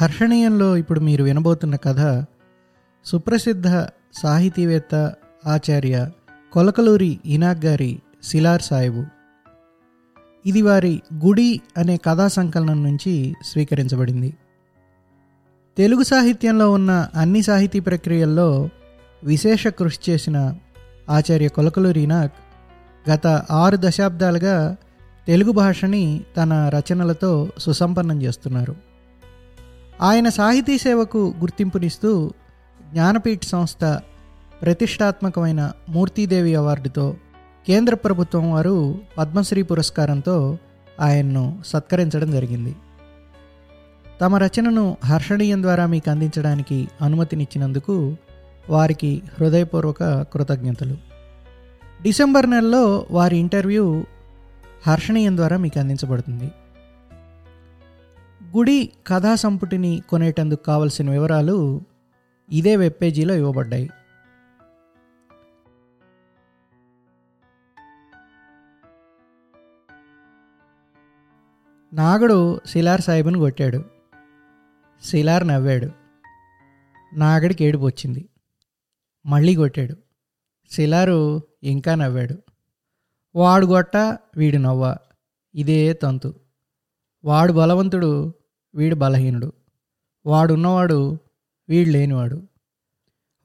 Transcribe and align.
హర్షణీయంలో 0.00 0.76
ఇప్పుడు 0.76 1.00
మీరు 1.00 1.24
వినబోతున్న 1.24 1.76
కథ 1.76 2.24
సుప్రసిద్ధ 3.06 3.68
సాహితీవేత్త 4.22 5.12
ఆచార్య 5.46 6.10
కొలకలూరి 6.52 7.20
ఇనాక్ 7.26 7.64
గారి 7.64 8.02
సిలార్ 8.22 8.62
సాయిబు. 8.62 9.04
ఇది 10.46 10.62
వారి 10.62 11.02
గుడి 11.26 11.60
అనే 11.76 11.96
కథా 11.96 12.28
సంకలనం 12.28 12.84
నుంచి 12.84 13.34
స్వీకరించబడింది. 13.44 14.34
తెలుగు 15.78 16.02
సాహిత్యంలో 16.02 16.72
ఉన్న 16.72 17.08
అన్ని 17.14 17.42
సాహితీ 17.42 17.80
ప్రక్రియల్లో 17.80 18.68
విశేష 19.24 19.66
కృషి 19.66 20.10
చేసిన 20.10 20.54
ఆచార్య 21.10 21.48
కొలకలూరి 21.48 22.00
ఇనాక్ 22.00 22.32
గత 23.10 23.26
ఆరు 23.50 23.76
దశాబ్దాలుగా 23.80 24.76
తెలుగు 25.26 25.52
భాషని 25.52 26.24
తన 26.36 26.68
రచనలతో 26.68 27.50
సుసంపన్నం 27.58 28.22
చేస్తున్నారు. 28.22 28.89
ఆయన 30.02 30.28
సాహితీ 30.28 30.78
సేవకు 30.78 31.34
గుర్తింపునిస్తూ 31.40 32.32
జ్ఞానపీఠ 32.92 33.40
సంస్థ 33.44 34.00
ప్రతిష్టాత్మకమైన 34.62 35.72
మూర్తీదేవి 35.88 36.54
అవార్డుతో 36.54 37.16
కేంద్ర 37.66 37.94
ప్రభుత్వం 37.94 38.52
వారు 38.52 38.98
పద్మశ్రీ 39.18 39.62
పురస్కారంతో 39.62 40.58
ఆయన్ను 41.00 41.62
సత్కరించడం 41.66 42.30
జరిగింది. 42.30 42.76
తమ 44.20 44.36
రచనను 44.36 44.96
హర్షణీయం 45.04 45.62
ద్వారా 45.62 45.86
మీకు 45.86 46.10
అందించడానికి 46.10 46.88
అనుమతినిచ్చినందుకు 47.02 48.16
వారికి 48.70 49.22
హృదయపూర్వక 49.40 50.02
కృతజ్ఞతలు. 50.32 50.96
డిసెంబర్ 52.02 52.50
నెలలో 52.50 53.06
వారి 53.10 53.36
ఇంటర్వ్యూ 53.36 54.04
హర్షణీయం 54.86 55.36
ద్వారా 55.36 55.56
మీకు 55.56 55.78
అందించబడుతుంది. 55.78 56.50
గుడి 58.56 58.92
కథా 59.06 59.34
సంపుటిని 59.34 60.02
కొనేటందుకు 60.08 60.62
కావలసిన 60.62 61.10
వివరాలు 61.10 61.80
ఇదే 62.52 62.76
వెబ్ 62.76 63.02
పేజీలో 63.02 63.34
ఇవ్వబడ్డాయి. 63.34 63.90
నాగడు 71.92 72.60
శిలార్ 72.66 73.00
సాహిబుని 73.00 73.38
కొట్టాడు. 73.38 73.84
శిలార్ 75.04 75.48
నవ్వాడు. 75.48 75.90
నాగడికి 77.16 77.64
ఏడుపు 77.64 77.84
వచ్చింది. 77.84 78.28
మళ్ళీ 79.26 79.54
కొట్టాడు. 79.54 79.94
శిలారు 80.70 81.40
ఇంకా 81.62 81.94
నవ్వాడు. 81.94 82.34
వాడు 83.38 83.66
గొట్ట 83.66 83.96
వీడు 84.36 84.56
నవ్వ. 84.56 84.96
ఇదే 85.54 85.92
తంతు. 85.92 86.34
వాడు 87.24 87.52
బలవంతుడు 87.52 88.34
వీడు 88.74 88.94
బలహీనుడు. 88.94 89.52
వాడున్నవాడు 90.26 91.18
వీడు 91.68 91.90
లేనివాడు. 91.90 92.48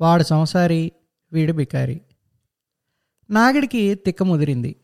వాడు 0.02 0.24
సంసారి 0.24 0.92
వీడు 1.32 1.54
బికారి. 1.54 2.02
నాగిడికి 3.30 3.96
తిక్క 3.96 4.24
ముదిరింది 4.24 4.76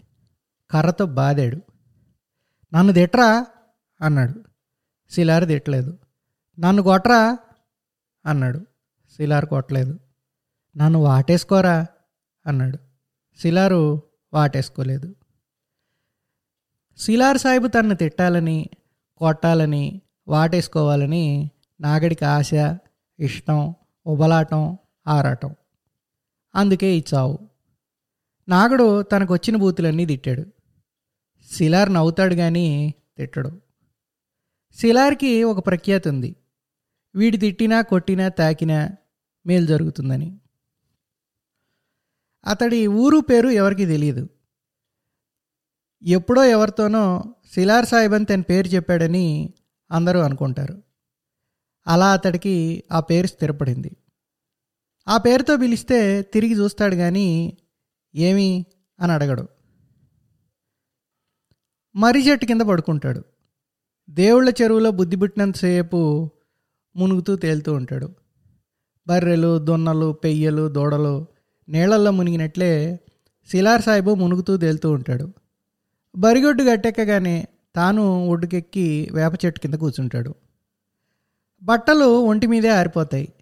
కర్రతో 0.71 1.05
బాదాడు. 1.05 1.61
నన్ను 2.73 2.93
తిట్రా 2.93 3.45
అన్నాడు. 4.01 4.43
శిలారు 5.09 5.45
తిట్టలేదు. 5.45 5.97
నన్ను 6.59 6.83
కొట్రా 6.83 7.37
అన్నాడు. 8.25 8.65
శిలారు 9.15 9.45
కొట్టలేదు. 9.45 9.99
నన్ను 10.77 10.99
వాటేసుకోరా? 10.99 11.85
అన్నాడు. 12.47 12.77
శిలారు 13.39 14.03
వాటేసుకోలేదు. 14.33 15.15
శిలార్ 16.97 17.37
సాయిబు 17.37 17.67
తన్ను 17.67 17.95
తిట్టాలని 17.95 18.69
కొట్టాలని 19.17 20.01
వాటేసుకోవాలని 20.27 21.51
నాగడికి 21.81 22.25
ఆశ 22.25 22.51
ఇష్టం 23.19 23.75
ఉబలాటం 24.05 24.77
ఆరాటం. 25.07 25.55
అందుకే 26.55 26.95
ఈ 26.95 27.03
చావు 27.13 27.39
నాగడు 28.49 29.01
తనకు 29.01 29.33
వచ్చిన 29.33 29.55
బూతులన్నీ 29.55 30.05
తిట్టాడు. 30.05 30.45
శిలార్ 31.51 31.93
నవ్వుతాడు 31.93 32.35
కానీ 32.35 32.93
తిట్టడు. 33.17 33.61
శిలార్కి 34.75 35.43
ఒక 35.43 35.65
ప్రఖ్యాతి 35.65 36.09
ఉంది. 36.09 36.35
వీడి 37.15 37.37
తిట్టినా 37.37 37.81
కొట్టినా 37.81 38.29
తాకినా 38.29 38.91
మేలు 39.45 39.65
జరుగుతుందని. 39.65 40.39
అతడి 42.45 42.87
ఊరు 42.87 43.19
పేరు 43.19 43.49
ఎవరికి 43.49 43.85
తెలియదు 43.85 44.29
ఎప్పుడో 46.03 46.43
ఎవరితోనో 46.43 47.35
శిలార్ 47.53 47.85
సాహిబ్ 47.85 48.13
అని 48.13 48.25
తన 48.25 48.41
పేరు 48.41 48.67
చెప్పాడని 48.67 49.53
అందరూ 49.91 50.19
అనుకుంటారు. 50.19 50.83
అలా 51.87 52.13
అతడికి 52.13 52.83
ఆ 52.91 52.99
పేరు 52.99 53.27
స్థిరపడింది. 53.27 53.97
ఆ 55.07 55.17
పేరుతో 55.17 55.57
పిలిస్తే 55.57 56.21
తిరిగి 56.21 56.53
చూస్తాడు 56.53 56.95
కానీ 56.95 57.57
ఏమి 58.15 58.65
అని 58.99 59.11
అడగడు. 59.11 59.47
మర్రి 61.95 62.29
చెట్టు 62.29 62.45
కింద 62.45 62.61
పడుకుంటాడు. 62.61 63.23
దేవుళ్ళ 64.09 64.53
చెరువులో 64.61 64.91
బుద్ధి 64.91 65.15
పుట్టినంతసేపు 65.15 66.31
మునుగుతూ 66.95 67.35
తేలుతూ 67.35 67.73
ఉంటాడు. 67.73 68.15
బర్రెలు 69.07 69.59
దొన్నలు 69.59 70.11
పెయ్యలు 70.11 70.67
దూడలు 70.67 71.27
నీళ్ళల్లో 71.69 72.11
మునిగినట్లే 72.11 72.99
శిలార్ 73.51 73.81
సాయిబు 73.81 74.15
మునుగుతూ 74.15 74.57
తేలుతూ 74.57 74.91
ఉంటాడు. 74.91 75.33
బరిగొడ్డు 76.15 76.63
గట్టెక్కగానే 76.63 77.47
తాను 77.75 78.27
ఒడ్డుకెక్కి 78.27 79.09
వేప 79.11 79.31
చెట్టు 79.45 79.59
కింద 79.59 79.73
కూర్చుంటాడు. 79.73 80.35
బట్టలు 81.63 82.05
ఒంటి 82.05 82.47
మీదే 82.47 82.69
ఆరిపోతాయి. 82.69 83.33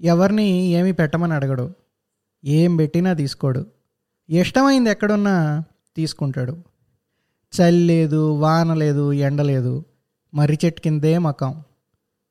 ఎవరిని 0.00 0.46
ఏమీ 0.48 0.92
పెట్టమని 0.92 1.34
అడగడు. 1.34 1.74
ఏం 2.44 2.76
పెట్టినా 2.76 3.12
తీసుకోడు. 3.12 3.66
ఇష్టమైంది 4.28 4.90
ఎక్కడున్నా 4.90 5.64
తీసుకుంటాడు. 5.96 6.52
చలి 7.52 7.84
లేదు 7.86 8.30
వాన 8.30 8.74
లేదు 8.74 9.12
ఎండ 9.12 9.42
లేదు. 9.42 9.84
మర్రి 10.34 10.58
చెట్టు 10.64 10.80
కిందే 10.80 11.18
మకం. 11.18 11.62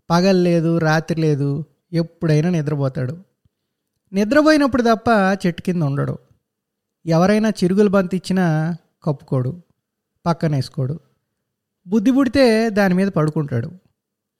పగలు 0.09 0.37
లేదు 0.37 0.77
రాత్రి 0.77 1.21
లేదు 1.21 1.65
ఎప్పుడైనా 1.93 2.49
నిద్రపోతాడు. 2.49 3.17
నిద్రపోయినప్పుడు 4.13 4.81
తప్ప 4.81 5.37
చెట్టు 5.45 5.61
కింద 5.61 5.83
ఉండడు. 5.83 6.17
ఎవరైనా 7.05 7.49
చిరుగులు 7.49 7.89
బంతిచ్చినా 7.89 8.77
కప్పుకోడు. 9.03 9.61
పక్కన 10.25 10.55
వేసుకోడు 10.55 10.99
బుద్ధి 11.87 12.11
పుడితే 12.11 12.69
దాని 12.69 12.93
మీద 12.93 13.07
పడుకుంటాడు. 13.07 13.71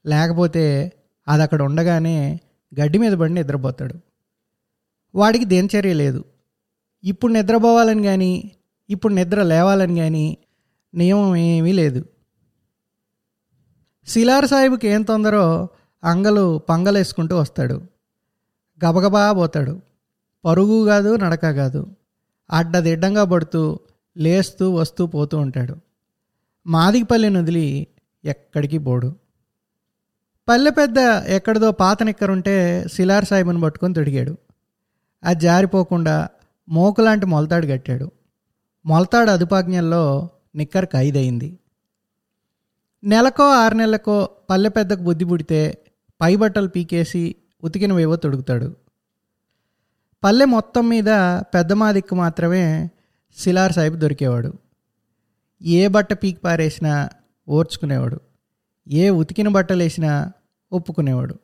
లేకపోతే 0.05 0.91
అది 1.27 1.43
అక్కడ 1.43 1.61
ఉండగానే 1.61 2.39
గడ్డి 2.81 2.97
మీద 2.97 3.13
పడి 3.13 3.33
నిద్రపోతాడు. 3.33 3.95
వాడికి 5.15 5.45
దినచర్య 5.45 5.93
లేదు. 5.93 6.23
ఇప్పుడు 7.03 7.33
నిద్రపోవాలని 7.33 8.03
కానీ 8.03 8.51
ఇప్పుడు 8.89 9.13
నిద్ర 9.13 9.43
లేవాలని 9.43 9.95
కానీ 9.95 10.37
నియమం 10.95 11.35
ఏమీ 11.35 11.71
లేదు. 11.71 12.05
శిలార్ 14.07 14.47
సాహిబ్కి 14.47 14.87
ఏం 14.87 15.01
తొందరో 15.01 15.67
అంగలు 16.03 16.57
పంగలేసుకుంటూ 16.57 17.37
వస్తాడు. 17.37 17.81
గబగబా 18.85 19.33
పోతాడు. 19.33 19.81
పరుగు 20.45 20.85
కాదు 20.85 21.15
నడక 21.15 21.51
కాదు. 21.51 21.87
అడ్డదిడ్డంగా 22.51 23.23
పడుతూ 23.23 23.79
లేస్తూ 24.17 24.71
వస్తూ 24.71 25.07
పోతూ 25.07 25.37
ఉంటాడు. 25.37 25.84
మాదిగపల్లిని 26.67 27.37
వదిలి 27.37 27.87
ఎక్కడికి 28.25 28.77
పోడు? 28.77 29.15
పల్లె 30.49 30.71
పెద్ద 30.71 30.97
ఎక్కడిదో 31.27 31.71
పాత 31.71 32.03
నిక్కరుంటే 32.03 32.85
శిలార్ 32.93 33.25
సాహిబ్ని 33.25 33.61
పట్టుకొని 33.61 33.93
తొడిగాడు 33.93 34.37
అది 35.23 35.39
జారిపోకుండా 35.39 36.29
మోకులాంటి 36.69 37.25
మొలతాడు 37.25 37.67
కట్టాడు. 37.67 38.11
మొలతాడు 38.85 39.29
అదుపాజ్ఞల్లో 39.31 40.29
నిక్కర్ 40.55 40.85
ఖైదయింది. 40.85 41.59
నెలకో 43.03 43.49
ఆరు 43.51 43.75
నెలలకో 43.75 44.29
పల్లె 44.49 44.69
పెద్దకు 44.69 45.01
బుద్ధి 45.01 45.25
పుడితే 45.25 45.77
పై 46.21 46.35
బట్టలు 46.35 46.67
పీకేసి 46.67 47.35
ఉతికినవేవో 47.63 48.15
తొడుగుతాడు. 48.15 48.75
పల్లె 50.23 50.45
మొత్తం 50.45 50.89
మీద 50.89 51.09
పెద్ద 51.41 51.73
మాదిక్కు 51.73 52.15
మాత్రమే 52.15 52.89
శిలార్ 53.37 53.73
సాహిబ్ 53.73 53.95
దొరికేవాడు. 53.95 54.64
ఏ 55.65 55.87
బట్ట 55.87 56.13
పీకి 56.13 56.39
పారేసినా 56.39 57.09
ఓర్చుకునేవాడు. 57.49 58.19
ఏ 58.87 59.09
ఉతికిన 59.09 59.47
బట్టలు 59.47 59.83
వేసినా 59.83 60.31
ఒప్పుకునేవాడు. 60.71 61.35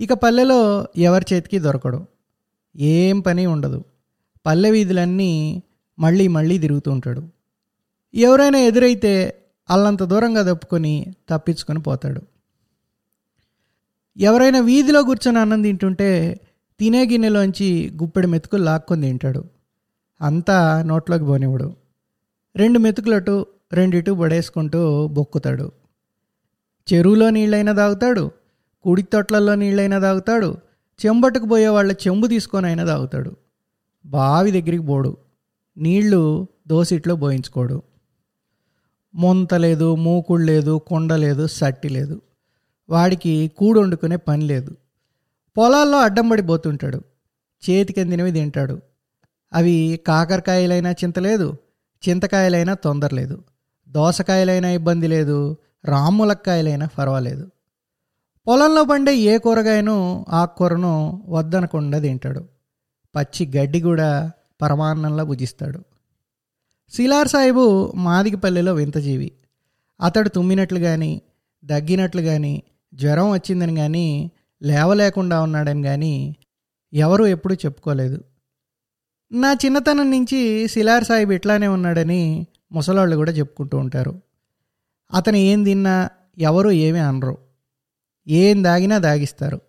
ఇక 0.00 0.12
పల్లెలో 0.12 0.86
ఎవరి 0.96 1.26
చేతికి 1.32 1.58
దొరకడు. 1.58 2.06
ఏం 2.76 3.20
పని 3.20 3.46
ఉండదు. 3.46 3.84
పల్లె 4.46 4.70
వీధులన్నీ 4.70 5.62
మళ్ళీ 5.98 6.28
మళ్ళీ 6.28 6.58
తిరుగుతూ 6.58 6.90
ఉంటాడు. 6.90 7.22
ఎవరైనా 8.14 8.58
ఎదురైతే 8.58 9.42
అల్లంత 9.70 10.02
దూరంగా 10.02 10.52
తప్పుకొని 10.52 11.14
తప్పించుకొని 11.28 11.82
పోతాడు. 11.82 12.22
ఎవరైనా 14.18 14.60
వీధిలో 14.60 15.02
కూర్చొని 15.02 15.38
అన్నం 15.38 15.62
తింటుంటే 15.62 16.40
తినే 16.80 17.04
గిన్నెలోంచి 17.04 17.90
గుప్పెడు 18.02 18.26
మెతుకులు 18.26 18.62
లాక్కొని 18.62 19.02
తింటాడు. 19.02 19.44
అంతా 20.22 20.82
నోట్లోకి 20.82 21.24
పోనివ్వడు. 21.24 21.87
రెండు 22.56 22.78
మెతుకులటు 22.78 23.46
రెండిటు 23.72 24.12
పడేసుకుంటూ 24.12 25.06
బొక్కుతాడు. 25.06 25.72
చెరువులో 26.92 27.30
నీళ్ళైనా 27.30 27.72
తాగుతాడు 27.72 28.30
కుడి 28.82 29.02
తొట్లలో 29.02 29.54
నీళ్ళైనా 29.54 29.98
తాగుతాడు 29.98 30.56
చెంబట్టుకు 31.06 31.46
పోయే 31.46 31.68
వాళ్ళ 31.68 31.92
చెంబు 31.92 32.26
తీసుకొని 32.26 32.66
అయినా 32.66 32.84
తాగుతాడు. 32.84 33.36
బావి 34.06 34.50
దగ్గరికి 34.50 34.86
పోడు 34.86 35.16
నీళ్ళు 35.76 36.46
దోసిట్లో 36.68 37.16
పోయించుకోడు. 37.16 37.82
ముంత 39.14 39.54
లేదు 39.54 39.94
మూకుడు 39.94 40.42
లేదు 40.42 40.80
కొండ 40.86 41.12
లేదు 41.12 41.46
సట్టి 41.46 41.88
లేదు. 41.88 42.22
వాడికి 42.90 43.50
కూడు 43.56 43.80
వండుకునే 43.80 44.16
పని 44.16 44.44
లేదు. 44.44 44.76
పొలాల్లో 45.56 45.98
అడ్డం 45.98 46.28
పడిపోతుంటాడు 46.28 46.98
చేతికి 47.70 48.00
అందినవి 48.00 48.32
తింటాడు. 48.32 48.80
అవి 49.52 50.00
కాకరకాయలైనా 50.06 50.90
చింతలేదు 50.90 51.56
చింతకాయలైనా 52.02 52.74
తొందరలేదు. 52.74 53.42
దోసకాయలైనా 53.88 54.68
ఇబ్బంది 54.70 55.08
లేదు. 55.08 55.56
రాములక్కాయలైనా 55.84 56.88
పర్వాలేదు 56.98 57.50
పొలంలో 58.46 58.84
పండే 58.84 59.16
ఏ 59.16 59.38
కూరగాయను 59.38 60.26
ఆకుకూరను 60.28 60.92
వద్దనకుండా 61.28 61.98
తింటాడు. 61.98 62.44
పచ్చి 63.14 63.52
గడ్డి 63.56 63.80
కూడా 63.80 64.30
పరమాన్నంలా 64.62 65.22
భుజిస్తాడు. 65.22 65.80
శిలార్ 66.92 67.28
సాహిబు 67.28 67.92
మాదిగపల్లెలో 67.96 68.74
వింతజీవి. 68.74 69.32
అతడు 70.00 70.28
తుమ్మినట్లు 70.28 70.78
కానీ 70.78 71.22
దగ్గినట్లు 71.64 72.22
కానీ 72.22 72.62
జ్వరం 72.94 73.30
వచ్చిందని 73.30 73.76
కానీ 73.76 74.30
లేవలేకుండా 74.62 75.42
ఉన్నాడని 75.42 75.82
కానీ 75.82 76.36
ఎవరూ 76.92 77.26
ఎప్పుడూ 77.26 77.54
చెప్పుకోలేదు. 77.54 78.18
నా 79.32 79.52
చిన్నతనం 79.52 80.10
నుంచి 80.10 80.68
శిలార్ 80.68 81.04
సాహిబ్ 81.04 81.32
ఇట్లానే 81.32 81.66
ఉన్నాడని 81.66 82.46
ముసలాళ్ళు 82.72 83.16
కూడా 83.16 83.32
చెప్పుకుంటూ 83.32 83.78
ఉంటారు. 83.78 84.22
అతను 85.14 85.36
ఏం 85.36 85.64
తిన్నా 85.64 86.08
ఎవరు 86.38 86.70
ఏమీ 86.70 86.98
అనరు. 86.98 87.38
ఏం 88.28 88.64
దాగినా 88.64 88.98
దాగిస్తారు. 88.98 89.60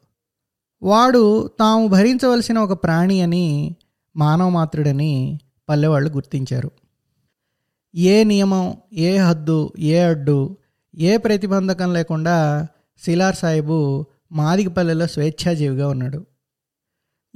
వాడు 0.83 1.47
తాము 1.59 1.87
భరించవలసిన 1.87 2.57
ఒక 2.59 2.83
ప్రాణి 2.83 3.21
అని 3.21 3.75
మానవ 4.15 4.49
మాత్రుడని 4.49 5.39
పల్లెవాళ్ళు 5.69 6.09
గుర్తించారు. 6.09 6.71
ఏ 7.95 8.23
నియమం 8.23 8.77
ఏ 8.93 9.17
హద్దు 9.17 9.73
ఏ 9.79 9.99
అడ్డు 9.99 10.57
ఏ 10.97 11.17
ప్రతిబంధకం 11.17 11.93
లేకుండా 11.93 12.67
శిలార్ 13.05 13.35
సాహిబు 13.35 14.05
మాదిగపల్లెలో 14.31 15.07
స్వేచ్ఛాజీవిగా 15.07 15.89
ఉన్నాడు. 15.89 16.25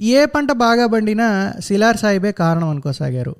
ఏ 0.00 0.26
పంట 0.26 0.52
బాగా 0.52 0.86
పండినా 0.86 1.54
శిలార్ 1.60 1.96
సాహిబే 1.96 2.32
కారణం 2.32 2.68
అనుకోసాగారు. 2.68 3.36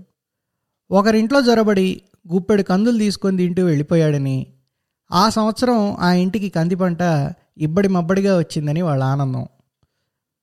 ఒకరింట్లో 0.91 1.43
జొరబడి 1.43 2.03
గుప్పెడు 2.33 2.63
కందులు 2.63 2.99
తీసుకొని 2.99 3.37
తింటూ 3.37 3.65
వెళ్ళిపోయాడని 3.65 4.47
ఆ 5.13 5.31
సంవత్సరం 5.31 5.97
ఆ 6.01 6.13
ఇంటికి 6.13 6.49
కంది 6.49 6.75
పంట 6.75 7.03
ఇబ్బడి 7.59 7.89
మబ్బడిగా 7.89 8.39
వచ్చిందని 8.39 8.83
వాళ్ళ 8.83 9.03
ఆనందం. 9.05 9.47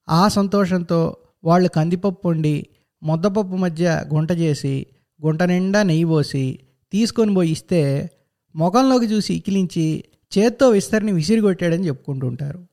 ఆ 0.09 0.27
సంతోషంతో 0.27 1.17
వాళ్ళు 1.45 1.69
కందిపప్పు 1.69 2.27
వండి 2.27 2.65
ముద్దపప్పు 3.03 3.55
మధ్య 3.55 4.03
గుంట 4.13 4.31
చేసి 4.31 4.85
గుంట 5.25 5.43
నిండా 5.43 5.83
నెయ్యి 5.83 6.05
పోసి 6.05 6.59
తీసుకొని 6.93 7.35
పోయి 7.35 7.51
ఇస్తే 7.51 8.11
ముఖంలోకి 8.55 9.05
చూసి 9.05 9.33
ఇకిలించి 9.33 10.03
చేత్తో 10.31 10.69
విస్తరిని 10.69 11.11
విసిరిగొట్టాడని 11.11 11.87
చెప్పుకుంటుంటారు 11.87 12.70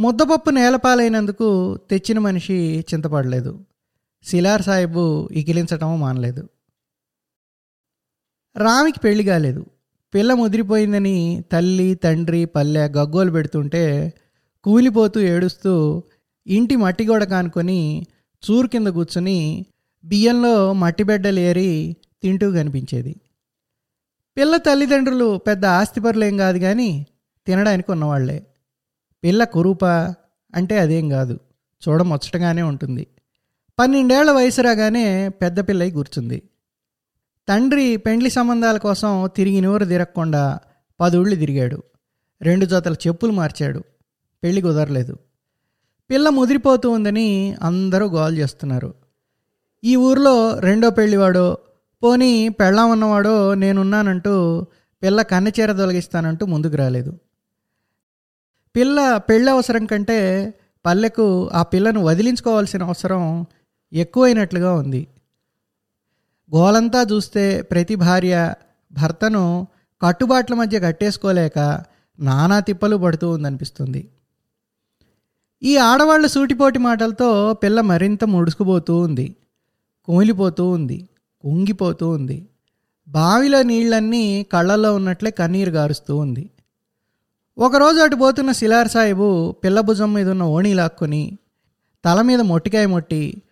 ముద్దపప్పు 0.00 0.50
నేలపాలైనందుకు 0.50 1.76
తెచ్చిన 1.90 2.18
మనిషి 2.18 2.84
చింతపడలేదు. 2.94 3.64
శిలార్ 4.24 4.62
సాహెబు 4.62 5.28
ఇకిలించటం 5.32 6.00
మానలేదు. 6.00 6.48
రామికి 8.56 9.00
పెళ్ళి 9.00 9.24
కాలేదు. 9.24 9.66
పిల్ల 10.14 10.34
ముదిరిపోయిందని 10.34 11.44
తల్లి 11.52 11.94
తండ్రి 11.94 12.44
పల్లె 12.44 12.88
గగ్గోలు 12.88 13.30
పెడుతుంటే 13.30 14.12
కూలిపోతూ 14.64 15.20
ఏడుస్తూ 15.20 16.02
ఇంటి 16.46 16.76
మట్టి 16.76 17.04
గోడ 17.06 17.24
కానుకొని 17.24 18.06
చూరు 18.50 18.66
కింద 18.66 18.86
కూర్చుని 18.86 19.66
బియ్యంలో 20.04 20.72
మట్టి 20.72 21.02
బెడ్డలు 21.02 21.40
ఏరి 21.40 21.96
తింటూ 22.22 22.50
కనిపించేది. 22.50 23.16
పిల్ల 24.36 24.56
తల్లిదండ్రులు 24.56 25.38
పెద్ద 25.38 25.66
ఆస్తిపరులేం 25.66 26.36
కాదు 26.36 26.58
కానీ 26.58 27.06
తినడానికి 27.46 27.90
ఉన్నవాళ్ళే. 27.90 28.46
పిల్ల 29.24 29.44
కురూప 29.44 29.84
అంటే 30.54 30.78
అదేం 30.78 31.08
కాదు. 31.08 31.38
చూడముచ్చటగానే 31.88 32.62
ఉంటుంది. 32.62 33.06
పన్నెండేళ్ళ 33.78 34.30
వయసు 34.30 34.62
రాగానే 34.62 35.28
పెద్ద 35.28 35.68
పిల్లయి 35.68 35.90
కూర్చుంది. 35.90 36.42
తండ్రి 37.48 37.96
పెండ్లి 37.96 38.30
సంబంధాల 38.30 38.78
కోసం 38.78 39.30
తిరిగి 39.36 39.60
నూరు 39.60 39.84
తిరగకుండా 39.84 40.58
పదుళ్ళు 41.00 41.36
తిరిగాడు. 41.36 41.82
రెండు 42.42 42.64
జతల 42.64 42.94
చెప్పులు 42.94 43.32
మార్చాడు. 43.32 43.82
పెళ్ళి 44.44 44.62
కుదరలేదు. 44.62 45.16
పిల్ల 46.10 46.28
ముదిరిపోతూ 46.28 46.90
ఉందని 46.90 47.54
అందరూ 47.62 48.08
గోల్ 48.08 48.38
చేస్తున్నారు. 48.38 48.94
ఈ 49.84 49.96
ఊర్లో 49.96 50.58
రెండో 50.58 50.90
పెళ్ళివాడో 50.90 51.58
పోనీ 52.02 52.48
పెళ్ళాం 52.48 52.90
ఉన్నవాడో 52.90 53.54
నేనున్నానంటూ 53.54 54.66
పిల్ల 55.02 55.22
కన్నచీర 55.22 55.72
తొలగిస్తానంటూ 55.72 56.46
ముందుకు 56.46 56.76
రాలేదు. 56.76 57.18
పిల్ల 58.76 59.16
పెళ్ళి 59.16 59.50
అవసరం 59.50 59.86
కంటే 59.86 60.18
పల్లెకు 60.86 61.48
ఆ 61.48 61.62
పిల్లను 61.62 62.04
వదిలించుకోవాల్సిన 62.04 62.82
అవసరం 62.82 63.46
ఎక్కువైనట్లుగా 63.92 64.74
ఉంది. 64.74 65.06
గోలంతా 66.56 67.06
చూస్తే 67.12 67.62
ప్రతి 67.62 67.94
భార్య 67.94 68.54
భర్తను 68.92 69.66
కట్టుబాట్ల 70.02 70.54
మధ్య 70.54 70.80
కట్టేసుకోలేక 70.80 71.58
నానా 72.20 72.60
తిప్పలు 72.60 72.96
పడుతూ 72.96 73.30
ఉందనిపిస్తుంది. 73.30 74.08
ఈ 75.62 75.76
ఆడవాళ్ళ 75.76 76.26
సూటిపోటి 76.26 76.78
మాటలతో 76.78 77.52
పిల్ల 77.52 77.80
మరింత 77.80 78.24
ముడుచుకుపోతూ 78.24 79.00
ఉంది. 79.00 79.36
కుమిలిపోతూ 80.04 80.70
ఉంది. 80.70 81.08
కుంగిపోతూ 81.42 82.10
ఉంది. 82.10 82.48
బావిలో 83.08 83.62
నీళ్ళన్నీ 83.62 84.46
కళ్ళల్లో 84.52 84.94
ఉన్నట్లే 84.94 85.30
కన్నీరు 85.30 85.70
గారుస్తూ 85.70 86.16
ఉంది. 86.16 86.50
ఒకరోజు 87.60 87.98
అటు 88.00 88.16
పోతున్న 88.16 88.52
శిలార్ 88.52 88.88
సాహిబు 88.88 89.56
పిల్లభుజం 89.64 90.14
మీద 90.14 90.28
ఉన్న 90.28 90.42
ఓణీ 90.42 90.74
లాక్కొని 90.74 91.38
తల 92.04 92.22
మీద 92.22 92.40
మొట్టికాయ 92.40 92.86
మొట్టి 92.86 93.42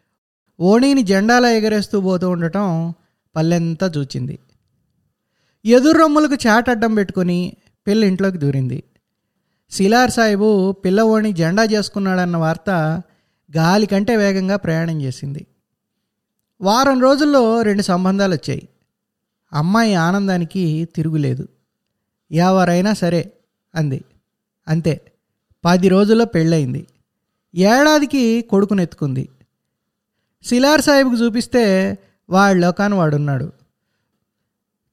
ఓణీని 0.61 1.03
జెండాలా 1.03 1.51
ఎగరేస్తూ 1.51 2.01
పోతూ 2.01 2.31
ఉండటం 2.31 2.95
పల్లెంతా 3.37 3.93
చూచింది. 3.97 4.39
ఎదురు 5.65 5.99
రొమ్ములకు 5.99 6.35
చాట్ 6.35 6.69
అడ్డం 6.69 6.95
పెట్టుకొని 6.95 7.57
పిల్ల 7.87 8.05
ఇంట్లోకి 8.05 8.39
దూరింది. 8.39 8.85
శిలార్ 9.71 10.11
సాహిబు 10.11 10.73
పిల్ల 10.73 11.01
ఓణి 11.03 11.33
జెండా 11.33 11.65
చేసుకున్నాడన్న 11.65 12.37
వార్త 12.37 12.71
గాలి 13.57 13.87
కంటే 13.87 14.17
వేగంగా 14.17 14.57
ప్రయాణం 14.57 15.03
చేసింది. 15.03 15.47
వారం 16.61 17.01
రోజుల్లో 17.01 17.63
రెండు 17.63 17.83
సంబంధాలు 17.83 18.35
వచ్చాయి 18.35 18.69
అమ్మాయి 19.53 19.95
ఆనందానికి 19.95 20.89
తిరుగులేదు. 20.97 21.49
ఎవరైనా 22.33 22.93
సరే 22.93 23.33
అంది. 23.75 24.05
అంతే. 24.69 25.13
పది 25.65 25.89
రోజుల్లో 25.89 26.25
పెళ్ళయింది. 26.25 26.87
ఏడాదికి 27.55 28.41
కొడుకునెత్తుకుంది. 28.41 29.29
సిలార్ 30.45 30.81
సాహిబ్కి 30.81 31.25
చూపిస్తే 31.25 31.99
వాళ్ళలో 32.31 32.97
వాడున్నాడు. 32.97 33.53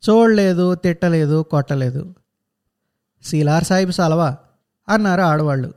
చూడలేదు 0.10 0.76
తిట్టలేదు 0.76 1.42
కొట్టలేదు. 1.42 2.16
సిలార్ 3.24 3.64
సాహిబ్ 3.64 3.92
సలవా 3.92 4.38
అన్నారు 4.90 5.22
ఆడవాళ్ళు. 5.22 5.74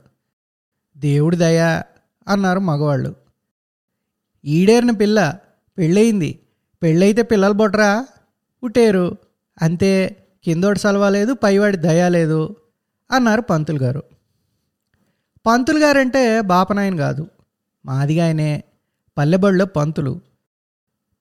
దేవుడి 0.97 1.37
దయ 1.37 1.81
అన్నారు 2.27 2.59
మగవాళ్ళు. 2.59 3.15
ఈడేరిన 4.45 4.91
పిల్ల 4.91 5.39
పెళ్ళయింది. 5.77 6.39
పెళ్ళైతే 6.83 7.21
పిల్లలు 7.21 7.53
బొట్రా? 7.53 8.07
ఉటేరు. 8.63 9.17
అంతే. 9.61 10.15
కిందోటి 10.43 10.79
సలవా 10.79 11.09
లేదు 11.09 11.33
పైవాడి 11.33 11.77
దయ 11.77 12.09
లేదు. 12.09 12.55
అన్నారు 13.11 13.41
పంతులు 13.41 13.79
గారు. 13.79 14.03
పంతులు 15.45 15.79
గారంటే 15.79 16.41
బాపనాయన 16.41 16.95
కాదు 16.95 17.27
మాదిగాయనే 17.85 18.63
పల్లెబడిలో 19.17 19.65
పంతులు. 19.65 20.21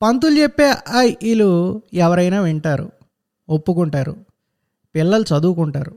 పంతులు 0.02 0.38
చెప్పే 0.38 0.71
ఆ 0.71 1.00
వీళ్ళు 1.00 1.83
ఎవరైనా 1.95 2.40
వింటారు 2.40 2.92
ఒప్పుకుంటారు 3.49 4.16
పిల్లలు 4.95 5.23
చదువుకుంటారు. 5.23 5.97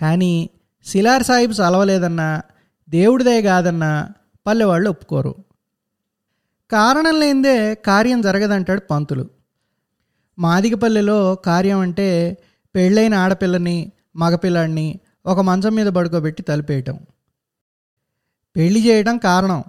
కానీ 0.00 0.50
సిలార్ 0.84 1.22
సాహిబ్ 1.22 1.52
చలవలేదన్నా 1.52 2.42
దేవుడిదే 2.88 3.42
కాదన్నా 3.42 4.08
పల్లెవాళ్ళు 4.46 4.90
ఒప్పుకోరు. 4.90 5.34
కారణం 6.70 7.20
లేనిదే 7.20 7.74
కార్యం 7.74 8.20
జరగదంటాడు 8.20 8.80
పంతులు. 8.90 9.30
మాదిగపల్లెలో 10.38 11.34
కార్యం 11.34 11.78
అంటే 11.78 12.38
పెళ్ళైన 12.74 13.14
ఆడపిల్లని 13.14 13.92
మగపిల్లాడిని 14.16 15.00
ఒక 15.26 15.40
మంచం 15.40 15.74
మీద 15.74 15.86
పడుకోబెట్టి 15.86 16.42
తలిపేయటం. 16.42 17.00
పెళ్ళి 18.56 18.88
చేయడం 18.88 19.18
కారణం 19.18 19.64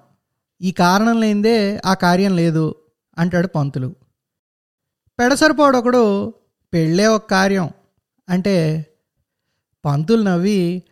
ఈ 0.62 0.72
కారణం 0.72 1.20
లేనిదే 1.20 1.82
ఆ 1.86 1.94
కార్యం 1.94 2.36
లేదు 2.36 2.76
అంటాడు 3.18 3.48
పంతులు. 3.48 3.96
పెడసరిపోడొకడు 5.20 6.34
పెళ్ళే 6.74 7.08
ఒక 7.08 7.30
కార్యం 7.30 7.70
అంటే 8.30 8.86
పంతులు 9.86 10.22
నవ్వి 10.22 10.84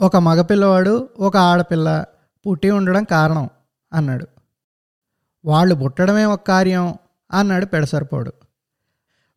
ఒక 0.00 0.16
మగపిల్లవాడు 0.16 1.08
ఒక 1.18 1.36
ఆడపిల్ల 1.36 2.04
పుట్టి 2.46 2.70
ఉండడం 2.70 3.04
కారణం 3.04 3.50
అన్నాడు. 3.92 4.26
వాళ్ళు 5.44 5.74
పుట్టడమే 5.74 6.24
ఒక 6.24 6.48
కార్యం 6.48 6.94
అన్నాడు 7.32 7.66
పెడసరిపోడు. 7.66 8.32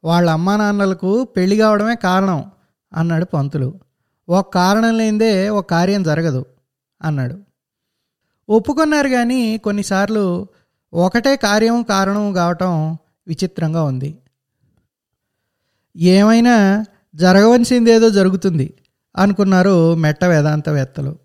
వాళ్ళ 0.03 0.29
అమ్మా 0.29 0.58
నాన్నలకు 0.58 1.24
పెళ్ళి 1.24 1.58
కావడమే 1.58 1.96
కారణం 1.96 2.51
అన్నాడు 2.96 3.26
పంతులు. 3.26 3.80
ఒక 4.30 4.54
కారణం 4.54 4.98
లేనిదే 4.98 5.50
ఒక 5.50 5.70
కార్యం 5.70 6.04
జరగదు 6.04 6.46
అన్నాడు. 7.02 7.40
ఒప్పుకున్నారు 8.50 9.10
కానీ 9.10 9.58
కొన్నిసార్లు 9.58 10.48
ఒకటే 10.94 11.36
కార్యం 11.36 11.84
కారణం 11.84 12.34
కావటం 12.34 12.98
విచిత్రంగా 13.28 13.84
ఉంది. 13.84 14.18
ఏమైనా 15.98 16.86
జరగవలసిందేదో 17.16 18.10
జరుగుతుంది 18.10 18.74
అనుకున్నారు 19.16 19.96
మెట్ట 19.96 20.26
వేదాంతవేత్తలు. 20.26 21.20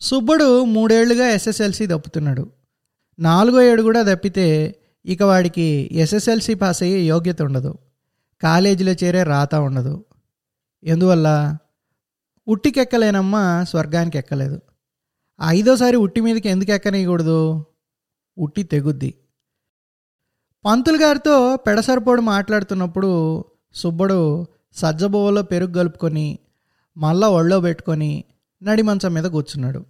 సుబ్బుడు 0.00 0.64
మూడేళ్ళుగా 0.64 1.28
ఎస్ఎస్ఎల్సి 1.28 1.86
దప్పుతున్నాడు. 1.86 2.50
నాలుగో 3.18 3.62
ఏడు 3.62 3.82
కూడా 3.82 4.02
తప్పితే 4.02 4.76
ఇక 5.06 5.22
వాడికి 5.22 5.88
ఎస్ఎస్ఎల్సి 5.92 6.54
పాస్ 6.54 6.82
అయ్యే 6.82 7.00
యోగ్యత 7.00 7.42
ఉండదు. 7.42 7.78
కాలేజీలో 8.42 8.92
చేరే 8.92 9.22
రాత 9.22 9.54
ఉండదు. 9.54 10.04
ఎందువల్ల? 10.84 11.56
ఉట్టికెక్కలేనమ్మ 12.48 13.64
స్వర్గానికి 13.68 14.18
ఎక్కలేదు 14.18 14.60
ఐదోసారి 15.42 15.96
ఉట్టి 15.96 16.20
మీదకి 16.20 16.48
ఎందుకు 16.48 16.72
ఎక్కనీయకూడదు? 16.72 17.64
ఉట్టి 18.38 18.62
తెగుద్ది. 18.62 19.14
పంతులు 20.64 20.98
గారితో 20.98 21.56
పెడసరిపోడు 21.56 22.20
మాట్లాడుతున్నప్పుడు 22.20 23.44
సుబ్బడు 23.74 24.46
సజ్జబువ్వలో 24.74 25.42
పెరుగు 25.42 25.72
కలుపుకొని 25.72 26.38
మళ్ళా 26.96 27.28
ఒళ్ళో 27.28 27.60
పెట్టుకొని 27.60 28.24
నడి 28.62 28.82
మంచం 28.82 29.14
మీద 29.14 29.24
కూర్చున్నాడు. 29.24 29.86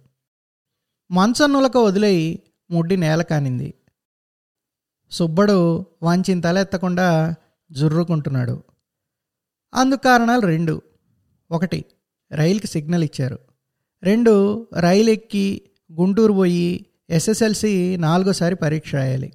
మంచం 1.11 1.53
నులక 1.53 1.77
వదిలేయి 1.77 2.43
ముడ్డి 2.71 2.97
నేల 2.97 3.21
కానింది. 3.21 3.73
సుబ్బడు 5.11 5.85
వంచిన 6.03 6.41
తల 6.41 6.57
ఎత్తకుండా 6.57 7.35
జుర్రుకుంటున్నాడు. 7.71 8.63
అందుకు 9.73 10.01
కారణాలు 10.03 10.41
రెండు. 10.41 10.81
ఒకటి 11.51 11.85
రైలుకి 12.31 12.67
సిగ్నల్ 12.67 13.03
ఇచ్చారు. 13.03 13.39
రెండు 14.03 14.67
రైలు 14.79 15.09
ఎక్కి 15.09 15.61
గుంటూరు 15.91 16.33
పోయి 16.33 16.85
ఎస్ఎస్ఎల్సి 17.09 17.97
నాలుగోసారి 17.97 18.55
పరీక్ష 18.55 18.95
రాయాలి. 18.95 19.33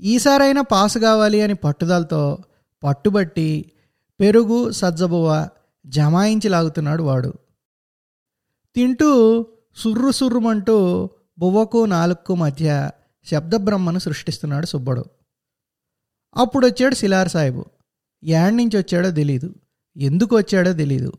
ఈసారైనా 0.00 0.62
పాస్ 0.62 0.98
కావాలి 0.98 1.42
అని 1.42 1.54
పట్టుదలతో 1.54 2.38
పట్టుబట్టి 2.84 3.72
పెరుగు 4.20 4.70
సజ్జబువ్వ 4.70 5.48
జమాయించి 5.86 6.48
లాగుతున్నాడు 6.48 7.02
వాడు. 7.02 7.34
తింటూ 8.74 9.46
సుర్రు 9.76 10.10
సుర్రుమంటూ 10.10 11.10
బువ్వకు 11.38 11.84
నాలుగుకు 11.84 12.34
మధ్య 12.34 12.90
శబ్దబ్రహ్మను 13.30 13.98
సృష్టిస్తున్నాడు 13.98 14.66
సుబ్బడు. 14.66 15.04
అప్పుడు 16.36 16.66
వచ్చాడు 16.66 16.94
సిలార్ 16.94 17.28
సాహెబు 17.28 17.64
యాడ్ 18.24 18.56
నుంచి 18.56 18.78
వచ్చాడో 18.78 19.10
తెలీదు. 19.10 19.54
ఎందుకు 19.96 20.36
వచ్చాడో 20.36 20.72
తెలీదు. 20.72 21.12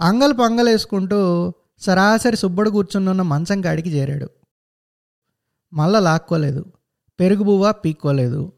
అంగలు 0.00 0.32
పంగలేసుకుంటూ 0.32 1.52
సరాసరి 1.78 2.36
సుబ్బడు 2.36 2.70
కూర్చున్నున్న 2.70 3.22
మంచం 3.22 3.60
కాడికి 3.60 3.90
చేరాడు. 3.90 4.30
మళ్ళా 5.72 6.00
లాక్కోలేదు. 6.00 6.64
పెరుగు 7.20 7.42
బువ్వ 7.42 7.72
పీక్కోలేదు. 7.72 8.52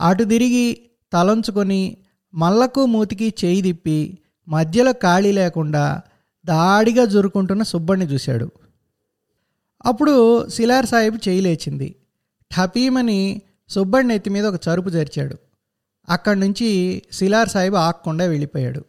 అటు 0.00 0.24
తిరిగి 0.24 0.90
తలంచుకొని 1.12 1.96
మల్లకు 2.34 2.86
మూతికి 2.86 3.34
చేయి 3.44 3.62
తిప్పి 3.62 4.18
మధ్యలో 4.48 4.92
ఖాళీ 4.92 5.32
లేకుండా 5.32 6.02
దాడిగా 6.44 7.04
జురుకుంటున్న 7.04 7.62
సుబ్బడిని 7.62 8.06
చూశాడు. 8.06 8.50
అప్పుడు 9.86 10.48
సిలార్ 10.48 10.86
సాహిబ్ 10.86 11.28
చేయి 11.28 11.40
లేచింది. 11.40 11.96
ఠపీమని 12.56 13.42
సుబ్బడి 13.68 14.06
నెత్తి 14.06 14.30
మీద 14.30 14.46
ఒక 14.46 14.60
చరుపు 14.68 14.90
జరిచాడు. 14.90 15.36
అక్కడి 16.08 16.40
నుంచి 16.40 17.02
సిలార్ 17.12 17.48
సాహిబ్ 17.48 17.74
ఆక్కుండా 17.74 18.24
వెళ్ళిపోయాడు. 18.24 18.84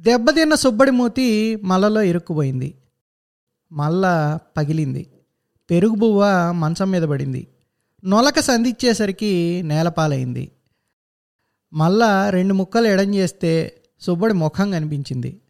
దెబ్బతిన్న 0.00 0.54
సుబ్బడి 0.54 0.90
మూతి 0.90 1.56
మలలో 1.56 2.02
ఇరుక్కుపోయింది. 2.02 2.74
మల్ల 3.72 4.38
పగిలింది. 4.56 5.12
పెరుగు 5.70 5.94
బువ్వ 5.94 6.52
మంచం 6.54 6.90
మీద 6.90 7.02
పడింది. 7.02 7.48
నొలక 8.04 8.40
సంధిచ్చేసరికి 8.40 9.62
నేలపాలైంది. 9.64 10.52
మళ్ళా 11.72 12.30
రెండు 12.30 12.54
ముక్కలు 12.54 12.86
ఎడం 12.86 13.14
చేస్తే 13.14 13.82
సుబ్బడి 14.00 14.34
ముఖం 14.34 14.70
కనిపించింది. 14.70 15.40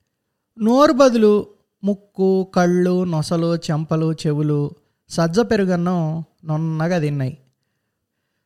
నోరు 0.61 0.93
బదులు 0.93 1.47
ముక్కు 1.85 2.53
కళ్ళు 2.55 3.05
నొసలు 3.05 3.57
చెంపలు 3.57 4.13
చెవులు 4.13 4.71
సజ్జ 5.09 5.41
పెరుగన్నం 5.41 6.25
నొన్నగా 6.45 6.99
తిన్నాయి. 6.99 7.39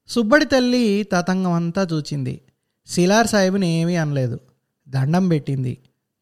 సుబ్బడి 0.09 0.45
తల్లి 0.45 1.03
తతంగం 1.13 1.53
అంతా 1.53 1.89
చూచింది. 1.93 2.41
శిలార్ 2.87 3.27
సాహిబుని 3.27 3.69
ఏమీ 3.69 3.97
అనలేదు. 3.97 4.41
దండం 4.89 5.29
పెట్టింది. 5.29 5.79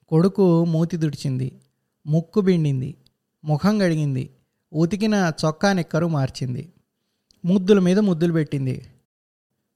కొడుకు 0.08 0.64
మూతి 0.64 0.96
దుడిచింది. 0.96 1.60
ముక్కు 2.06 2.40
బిండింది 2.40 2.96
ముఖం 3.44 3.82
గడిగింది. 3.82 4.30
ఉతికిన 4.72 5.32
చొక్కా 5.44 5.72
నిక్కరు 5.72 6.08
మార్చింది. 6.08 6.72
ముద్దుల 7.44 7.78
మీద 7.78 7.98
ముద్దులు 7.98 8.32
పెట్టింది. 8.32 8.86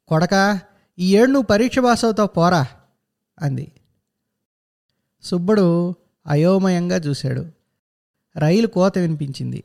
కొడక 0.09 0.61
ఈ 0.99 1.17
ఏడు 1.17 1.31
నువ్వు 1.31 1.47
పరీక్ష 1.47 1.79
పాస్ 1.79 2.05
అవుతావు 2.05 2.29
పోరా 2.29 2.67
అంది. 3.39 3.73
సుబ్బడు 5.23 5.95
అయోమయంగా 6.27 6.97
చూశాడు. 6.97 7.47
రైలు 8.37 8.67
కోత 8.67 8.99
వినిపించింది. 8.99 9.65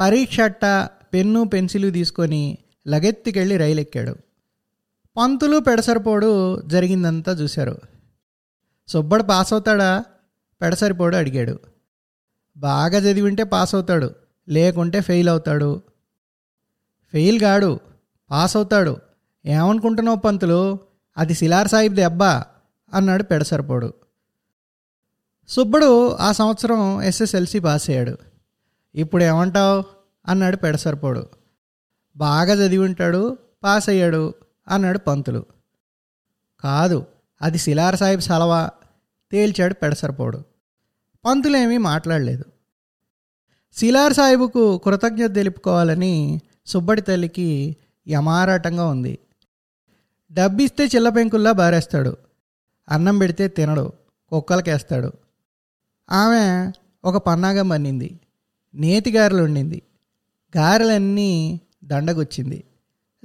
పరీక్ష 0.00 0.40
అట్ట 0.40 0.64
పెన్ను 1.14 1.44
పెన్సిలు 1.44 1.90
తీసుకొని 1.90 2.58
లగెత్తికెళ్ళి 2.86 3.56
రైలు 3.56 3.80
ఎక్కాడు 3.80 4.16
పంతులు 5.16 5.58
పెడసరిపోడు 5.58 6.62
జరిగిందంతా 6.66 7.32
చూశారు. 7.32 7.78
సుబ్బడు 8.88 9.22
పాస్ 9.22 9.52
అవుతాడా 9.52 10.04
పెడసరిపోడు 10.60 11.16
అడిగాడు. 11.16 11.58
బాగా 12.56 12.98
చదివింటే 12.98 13.44
పాస్ 13.44 13.74
అవుతాడు 13.74 14.14
లేకుంటే 14.48 15.00
ఫెయిల్ 15.00 15.28
అవుతాడు 15.28 15.82
ఫెయిల్ 17.12 17.40
కాడు 17.40 17.80
పాస్ 18.30 18.56
అవుతాడు 18.56 18.96
ఏమనుకుంటున్నావు 19.46 20.16
పంతులు? 20.16 20.78
అది 21.16 21.34
సిలార్ 21.34 21.68
సాహిబ్ 21.68 21.94
దెబ్బా 21.94 22.44
అన్నాడు 22.94 23.22
పెడసరిపోడు. 23.22 23.94
సుబ్బడు 25.48 26.14
ఆ 26.16 26.32
సంవత్సరం 26.32 27.02
ఎస్ఎస్ఎల్సి 27.02 27.58
పాస్ 27.58 27.90
అయ్యాడు 27.90 28.18
ఇప్పుడు 28.94 29.24
ఏమంటావు 29.24 29.84
అన్నాడు 30.26 30.56
పెడసరిపోడు. 30.56 31.43
బాగా 32.16 32.54
చదివి 32.54 32.84
ఉంటాడు 32.84 33.38
పాస్ 33.64 33.88
అయ్యాడు 33.88 34.34
అన్నాడు 34.68 34.98
పంతులు. 34.98 35.46
కాదు 36.60 37.06
అది 37.42 37.58
సిలార్ 37.58 37.96
సాహిబ్ 37.96 38.20
సలవా 38.20 38.70
తేల్చాడు 39.32 39.74
పెడసరిపోడు. 39.74 40.42
పంతులేమీ 41.24 41.78
మాట్లాడలేదు. 41.78 42.44
సిలార్ 43.72 44.12
సాహిబుకు 44.12 44.78
కృతజ్ఞత 44.78 45.34
తెలుపుకోవాలని 45.34 46.40
సుబ్బడి 46.66 47.00
తల్లికి 47.00 47.76
యమారాటంగా 48.08 48.86
ఉంది. 48.86 49.18
డబ్బిస్తే 50.32 50.84
చిల్లపెంకుల్లా 50.84 51.52
బారేస్తాడు. 51.52 52.16
అన్నం 52.88 53.18
పెడితే 53.18 53.48
తినడు 53.48 53.92
కుక్కలకేస్తాడు. 54.28 55.12
ఆమె 56.10 56.72
ఒక 57.04 57.16
పన్నాగం 57.16 57.68
పన్నింది 57.68 58.20
నేతి 58.74 59.12
గారెలు 59.12 59.42
గారెలన్నీ 60.56 61.60
దండగొచ్చింది. 61.84 62.64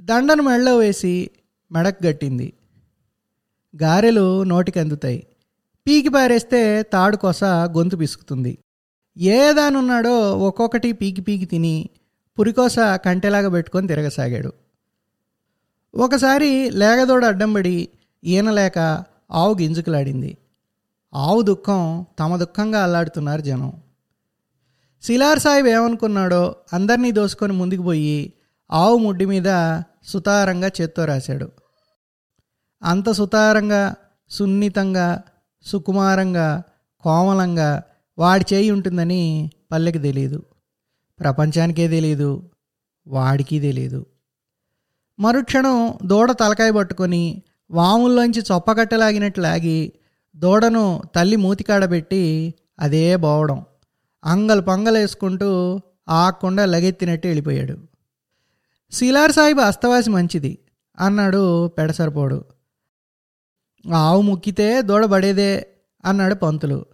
దండను 0.00 0.42
మెడలో 0.42 0.76
వేసి 0.76 1.30
మెడకు 1.72 2.06
గట్టింది. 2.06 2.52
గారెలు 3.82 4.42
నోటికి 4.42 4.78
అందుతాయి 4.78 5.26
పీకి 5.86 6.08
పారేస్తే 6.08 6.82
తాడు 6.82 7.16
కొస 7.16 7.44
గొంతు 7.44 7.96
పిసుకుతుంది. 7.96 8.58
ఏ 9.16 9.38
ఒక్కొక్కటి 10.48 10.92
పీకి 10.92 11.20
పీకి 11.20 11.44
తిని 11.44 11.90
పురికోస 12.38 12.78
కంటెలాగా 12.78 13.48
పెట్టుకొని 13.48 13.88
తిరగసాగాడు. 13.88 14.52
ఒకసారి 15.94 16.70
లేగదోడ 16.70 17.24
అడ్డంబడి 17.24 17.88
ఈనలేక 18.24 19.04
ఆవు 19.30 19.54
గింజుకులాడింది. 19.60 20.38
ఆవు 21.14 21.42
దుఃఖం 21.42 22.06
తమ 22.18 22.36
దుఃఖంగా 22.36 22.82
అల్లాడుతున్నారు 22.82 23.40
జనం. 23.40 23.72
శిలార్ 25.02 25.38
సాహిబ్ 25.38 25.68
ఏమనుకున్నాడో 25.68 26.54
అందరినీ 26.72 27.12
దోసుకొని 27.12 27.52
ముందుకు 27.52 27.82
పోయి 27.82 28.32
ఆవు 28.70 28.96
ముడ్డి 28.96 29.26
మీద 29.26 29.82
సుతారంగా 30.04 30.70
చేత్తో 30.80 31.04
రాశాడు. 31.04 31.48
అంత 32.82 33.10
సుతారంగా 33.10 33.94
సున్నితంగా 34.30 35.22
సుకుమారంగా 35.66 36.62
కోమలంగా 37.04 37.82
వాడి 38.18 38.54
చేయి 38.54 38.70
ఉంటుందని 38.70 39.50
పల్లెకి 39.72 39.98
తెలియదు 39.98 40.44
ప్రపంచానికే 41.20 41.88
తెలియదు 41.88 42.50
వాడికి 43.06 43.60
తెలియదు 43.60 44.06
మరుక్షణం 45.18 45.98
దూడ 46.06 46.32
తలకాయ 46.32 46.70
పట్టుకొని 46.70 47.42
వాముల్లోంచి 47.70 48.42
చొప్పకట్టలాగినట్లు 48.52 49.42
లాగి 49.42 49.92
దూడను 50.34 51.02
తల్లి 51.14 51.36
మూతికాడబెట్టి 51.36 52.54
అదే 52.80 53.16
బోవడం 53.16 53.64
అంగలు 54.24 54.60
పొంగలేసుకుంటూ 54.60 55.80
ఆకుండా 56.08 56.64
లగెత్తినట్టు 56.64 57.26
వెళ్ళిపోయాడు. 57.26 57.89
సిలార్ 58.92 59.32
సాహిబ్ 59.32 59.58
అస్తవాసి 59.58 60.10
మంచిది. 60.10 60.58
అన్నాడు 60.98 61.68
పెడసరిపోడు. 61.68 62.44
ఆవు 63.94 64.22
ముక్కితే 64.22 64.82
దూడ 64.82 65.04
పడేదే 65.06 65.76
అన్నాడు 66.04 66.34
పంతులు. 66.34 66.86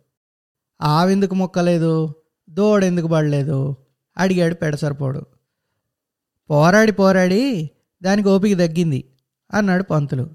ఆవెందుకు 0.81 1.35
మొక్కలేదు? 1.35 2.15
దూడెందుకు 2.51 3.09
పడలేదు 3.09 3.77
అడిగాడు 4.19 4.55
పెడసరిపోడు. 4.55 5.27
పోరాడి 6.51 6.93
పోరాడి 6.93 7.71
దానికి 8.03 8.29
ఓపిక 8.29 8.59
తగ్గింది 8.59 9.15
అన్నాడు 9.55 9.83
పంతులు. 9.83 10.31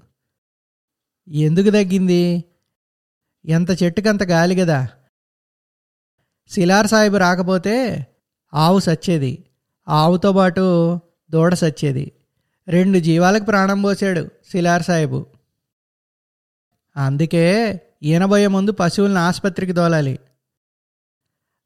ఎందుకు 1.28 1.70
తగ్గింది? 1.70 2.44
ఎంత 3.44 3.82
చెట్టుకంత 3.82 4.22
గాలి 4.22 4.56
కదా 4.56 4.88
సిలార్ 6.48 6.86
సాహిబు 6.86 7.16
రాకపోతే 7.16 8.06
ఆవు 8.54 8.80
సచ్చేది. 8.80 9.44
ఆవుతో 9.88 10.32
పాటు 10.32 10.64
దూడ 11.32 11.54
సచ్చేది. 11.54 12.12
రెండు 12.68 12.98
జీవాలకు 12.98 13.44
ప్రాణం 13.44 13.82
పోసాడు 13.82 14.28
శిలార్ 14.50 14.82
సాహెబు. 14.82 15.26
అందుకే 16.96 17.44
ఈనబోయే 18.02 18.46
ముందు 18.46 18.72
పశువులను 18.72 19.18
ఆసుపత్రికి 19.18 19.72
దోలాలి 19.72 20.18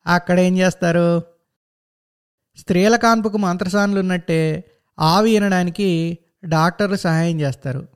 అక్కడ 0.06 0.40
ఏం 0.40 0.58
చేస్తారు? 0.58 1.22
స్త్రీల 2.56 2.96
కాన్పుకు 2.96 3.36
మంత్రసానులు 3.36 4.00
ఉన్నట్టే 4.00 4.64
ఆవి 4.98 5.30
ఈనడానికి 5.30 6.18
డాక్టర్లు 6.44 6.96
సహాయం 6.96 7.40
చేస్తారు. 7.40 7.88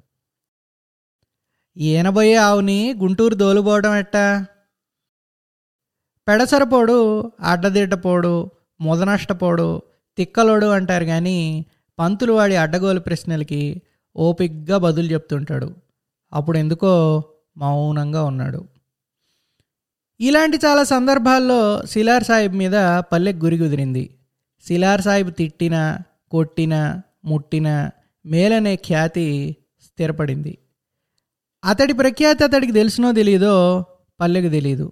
ఈనబోయే 1.77 2.35
ఆవుని 2.35 2.95
గుంటూరు 2.99 3.35
దోలుపోవడం 3.35 3.97
ఎట్టా? 3.97 4.47
పెడసరపోడు 6.29 6.99
అడ్డదిడ్డపోడు 7.41 8.50
ముదనష్టపోడు 8.81 9.83
తిక్కలోడు 10.21 10.67
అంటారు 10.67 11.05
కానీ 11.05 11.39
పంతులు 11.99 12.33
వాడి 12.33 12.57
అడ్డగోలు 12.57 13.00
ప్రశ్నలకి 13.00 13.61
ఓపిగ్గా 14.17 14.77
బదులు 14.79 15.09
చెప్తుంటాడు. 15.12 15.69
అప్పుడు 16.33 16.59
ఎందుకో 16.59 16.93
మౌనంగా 17.57 18.23
ఉన్నాడు. 18.25 18.61
ఇలాంటి 20.21 20.57
చాలా 20.57 20.83
సందర్భాల్లో 20.85 21.61
సిలార్ 21.87 22.25
సాహిబ్ 22.25 22.55
మీద 22.55 22.77
పల్లెకి 23.12 23.39
గురి 23.39 23.59
కుదిరింది. 23.59 24.05
సిలార్ 24.67 25.03
సాహిబ్ 25.03 25.31
తిట్టినా 25.39 25.83
కొట్టినా 26.31 26.81
ముట్టినా 27.25 27.75
మేలనే 28.27 28.75
ఖ్యాతి 28.77 29.57
స్థిరపడింది. 29.85 30.53
అతడి 31.65 31.93
ప్రఖ్యాతి 31.93 32.45
అతడికి 32.45 32.73
తెలిసినో 32.73 33.12
తెలియదో 33.12 33.55
పల్లెకు 34.21 34.49
తెలియదు. 34.49 34.87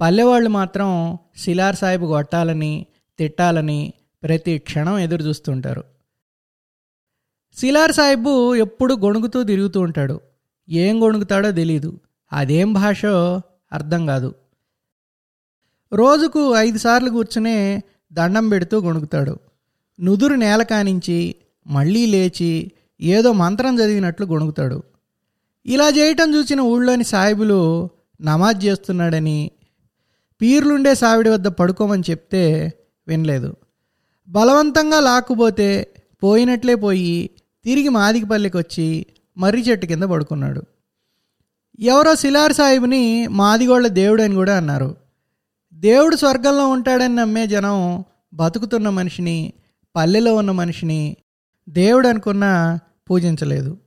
పల్లెవాళ్ళు 0.00 0.50
మాత్రం 0.50 0.90
సిలార్ 1.36 1.76
సాహిబ్ 1.76 2.04
కొట్టాలని 2.04 2.72
తిట్టాలని 3.18 3.78
ప్రతి 4.28 4.58
క్షణం 4.58 4.98
ఎదురు 4.98 5.22
చూస్తుంటారు. 5.22 5.84
సిలార్ 7.56 7.92
సాహిబు 7.92 8.54
ఎప్పుడు 8.54 8.94
గొణుగుతూ 8.94 9.42
తిరుగుతూ 9.42 9.80
ఉంటాడు. 9.80 10.20
ఏం 10.70 11.02
గొణుగుతాడో 11.02 11.50
తెలీదు. 11.52 12.00
అదేం 12.32 12.72
భాషో 12.72 13.42
అర్థం 13.72 14.06
కాదు. 14.06 14.34
రోజుకు 15.92 16.54
ఐదు 16.56 16.78
సార్లు 16.78 17.10
కూర్చునే 17.10 17.82
దండం 18.12 18.48
పెడుతూ 18.48 18.80
గొణుకుతాడు 18.80 19.38
నుదురు 20.00 20.34
నేల 20.34 20.62
కానించి 20.62 21.34
మళ్ళీ 21.66 22.06
లేచి 22.06 22.72
ఏదో 23.00 23.32
మంత్రం 23.32 23.78
చదివినట్లు 23.78 24.26
గొణుకుతాడు 24.26 24.82
ఇలా 25.66 25.88
చేయటం 25.88 26.34
చూసిన 26.34 26.60
ఊళ్ళోని 26.60 27.04
సాహిబులు 27.04 27.90
నమాజ్ 28.20 28.64
చేస్తున్నాడని 28.64 29.50
పీర్లుండే 30.40 30.94
సావిడి 30.94 31.30
వద్ద 31.30 31.46
పడుకోమని 31.46 32.02
చెప్తే 32.10 32.72
వినలేదు. 33.08 33.56
బలవంతంగా 34.28 35.00
లాక్కుపోతే 35.00 35.94
పోయినట్లే 36.22 36.74
పోయి 36.74 37.30
తిరిగి 37.64 37.88
మాదిగిపల్లికి 37.88 38.56
వచ్చి 38.56 39.06
మర్రి 39.36 39.60
చెట్టు 39.60 39.86
కింద 39.86 40.02
పడుకున్నాడు. 40.02 40.62
ఎవరో 41.80 42.14
సిలార్ 42.14 42.52
సాహిబ్ని 42.52 43.28
మాదిగోళ్ళ 43.28 43.86
దేవుడు 43.86 44.22
అని 44.22 44.34
కూడా 44.34 44.56
అన్నారు. 44.56 44.96
దేవుడు 45.72 46.16
స్వర్గంలో 46.16 46.68
ఉంటాడని 46.68 47.14
నమ్మే 47.14 47.46
జనం 47.46 48.04
బతుకుతున్న 48.34 48.88
మనిషిని 48.88 49.52
పల్లెలో 49.96 50.34
ఉన్న 50.34 50.50
మనిషిని 50.50 51.16
దేవుడు 51.68 52.08
అనుకున్నా 52.08 52.78
పూజించలేదు. 53.10 53.78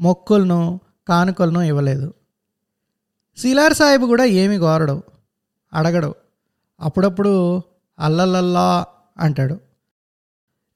మొక్కులను 0.00 0.80
కానుకలను 1.08 1.60
ఇవ్వలేదు. 1.60 2.14
సిలార్ 3.36 3.74
సాహిబ్ 3.74 4.02
కూడా 4.02 4.24
ఏమి 4.24 4.58
కోరడు 4.58 5.02
అడగడు. 5.72 6.14
అప్పుడప్పుడు 6.80 7.62
అల్లల్లల్లా 7.98 8.86
అంటాడు. 9.18 9.69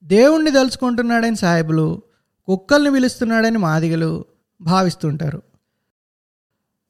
దేవుణ్ణి 0.04 0.50
తలుచుకుంటున్నాడని 0.50 1.36
సాహిబులు 1.36 2.02
కుక్కల్ని 2.46 2.92
పిలుస్తున్నాడని 2.92 3.58
మాదిగలు 3.58 4.24
భావిస్తుంటారు. 4.60 5.42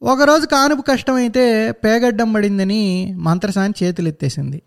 ఒకరోజు 0.02 0.46
కానుపు 0.46 0.82
కష్టమైతే 0.82 1.72
పేగడ్డం 1.72 2.32
పడిందని 2.32 3.14
మంత్రసాని 3.14 3.74
చేతులు 3.82 4.08
ఎత్తేసింది 4.08 4.62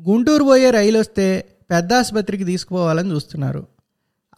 గుంటూరు 0.00 0.44
పోయే 0.44 0.70
రైలు 0.70 0.98
వస్తే 0.98 1.56
పెద్ద 1.70 1.94
ఆసుపత్రికి 1.94 2.44
తీసుకుపోవాలని 2.44 3.10
చూస్తున్నారు. 3.10 3.66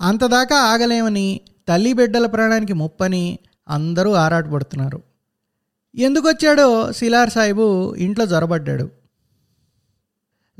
అంతదాకా 0.00 0.56
ఆగలేమని 0.56 1.40
తల్లి 1.68 1.92
బిడ్డల 1.92 2.26
ప్రాణానికి 2.26 2.72
ముప్పని 2.72 3.38
అందరూ 3.68 4.12
ఆరాటపడుతున్నారు. 4.12 5.02
ఎందుకొచ్చాడో 5.94 6.92
సిలార్ 6.92 7.30
సాహిబు 7.30 7.94
ఇంట్లో 7.94 8.26
జొరబడ్డాడు. 8.26 8.90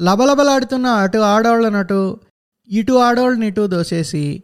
లబలబలాడుతున్న 0.00 0.86
అటు 0.86 1.18
ఆడవాళ్ళనటు 1.18 2.20
ఇటు 2.70 2.92
ఆడవాళ్ళని 2.92 3.46
ఇటు 3.46 3.66
దోసేసి 3.66 4.42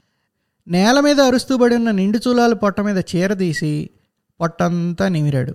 నేల 0.68 1.00
మీద 1.00 1.20
అరుస్తూ 1.20 1.56
పడి 1.56 1.74
ఉన్న 1.74 1.90
నిండు 1.90 2.18
చూలాలు 2.18 2.54
పొట్ట 2.54 2.80
మీద 2.80 3.02
చీర 3.16 3.34
తీసి 3.34 3.90
పొట్టంతా 4.40 5.08
నిమిరాడు. 5.08 5.54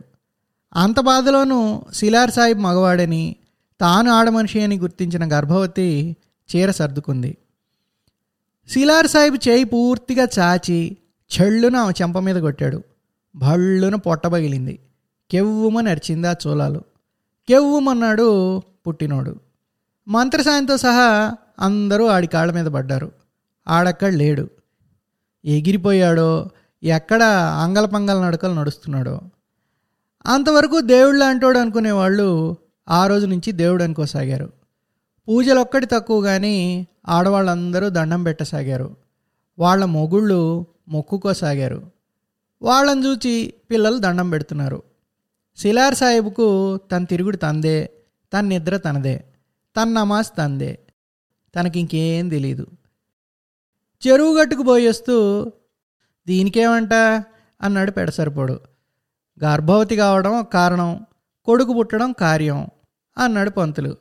అంత 0.74 1.00
బాధలోనూ 1.00 1.82
సిలార్ 1.94 2.32
సాహిబ్ 2.32 2.60
మగవాడని 2.60 3.36
తాను 3.82 4.12
ఆడమనిషి 4.12 4.62
అని 4.62 4.80
గుర్తించిన 4.80 5.34
గర్భవతి 5.34 6.18
చీర 6.56 6.72
సర్దుకుంది. 6.72 7.38
సిలార్ 8.70 9.08
సాహిబ్ 9.08 9.48
చేయి 9.48 9.64
పూర్తిగా 9.64 10.28
చాచి 10.40 10.98
చెళ్ళున 11.42 11.76
ఆమె 11.76 11.94
చెంప 12.02 12.20
మీద 12.20 12.36
కొట్టాడు. 12.36 12.84
భళ్ళున 13.36 13.96
పొట్ట 13.96 14.28
పగిలింది. 14.28 14.80
కెవ్వుమని 15.32 15.90
అరిచింది 15.90 16.28
ఆ 16.28 16.34
చూలాలు. 16.48 16.80
కెవ్వుమన్నాడు 17.48 18.60
పుట్టినోడు. 18.88 19.40
మంత్రసాయంతో 20.08 20.78
సహా 20.78 21.36
అందరూ 21.60 22.08
ఆడి 22.08 22.28
కాళ్ళ 22.28 22.52
మీద 22.52 22.66
పడ్డారు. 22.66 23.12
ఆడక్కడ 23.68 24.14
లేడు. 24.14 24.50
ఎగిరిపోయాడో 25.46 26.50
ఎక్కడ 26.84 27.24
అంగలపంగల 27.64 28.26
నడకలు 28.26 28.54
నడుస్తున్నాడో. 28.54 29.22
అంతవరకు 30.26 30.82
దేవుడు 30.82 31.18
లాంటోడు 31.18 31.58
అనుకునే 31.58 31.90
అనుకునేవాళ్ళు 31.90 32.58
ఆ 32.90 33.08
రోజు 33.08 33.26
నుంచి 33.26 33.52
దేవుడు 33.52 33.84
అనుకోసాగారు. 33.84 34.54
పూజలు 35.28 35.60
ఒక్కటి 35.60 35.86
తక్కువ 35.86 36.22
కానీ 36.22 36.88
ఆడవాళ్ళందరూ 37.10 37.90
దండం 37.90 38.24
పెట్టసాగారు. 38.24 38.96
వాళ్ళ 39.60 39.86
మొగుళ్ళు 39.86 40.66
మొక్కుకోసాగారు. 40.88 41.92
వాళ్ళని 42.62 43.06
చూచి 43.06 43.54
పిల్లలు 43.72 43.98
దండం 43.98 44.30
పెడుతున్నారు. 44.30 44.84
సిలార్ 45.58 45.96
సాహిబ్కు 45.96 46.78
తన 46.78 47.04
తిరుగుడు 47.04 47.38
తందే 47.38 47.90
తన 48.34 48.40
నిద్ర 48.40 48.78
తనదే 48.78 49.24
తన 49.78 49.90
నమాజ్ 49.90 50.28
తందే. 50.38 50.80
తనకింకేం 51.56 52.30
తెలియదు 52.30 52.64
తెలీదు. 52.64 52.78
చెరువు 54.08 54.38
గట్టుకు 54.38 54.64
పోయేస్తూ 54.64 55.46
దీనికేమంట? 56.28 56.94
అన్నాడు 57.62 57.92
పెడసరిపోడు. 57.92 58.60
గర్భవతి 59.44 59.96
కావడం 59.96 60.44
కారణం 60.54 61.06
కొడుకు 61.44 61.74
పుట్టడం 61.74 62.12
కార్యం 62.12 62.68
అన్నాడు 63.18 63.50
పంతులు. 63.50 63.98